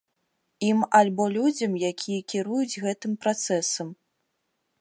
[0.69, 3.97] Ім альбо людзям, якія кіруюць гэтым працэсам.